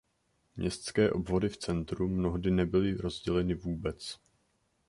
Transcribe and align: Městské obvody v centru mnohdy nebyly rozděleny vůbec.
Městské 0.55 1.11
obvody 1.11 1.49
v 1.49 1.57
centru 1.57 2.07
mnohdy 2.09 2.51
nebyly 2.51 2.93
rozděleny 2.97 3.55
vůbec. 3.55 4.19